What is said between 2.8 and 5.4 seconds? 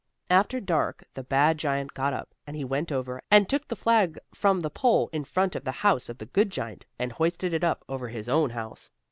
over, and took the flag from the pole in